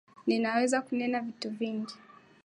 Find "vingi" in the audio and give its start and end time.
1.49-1.93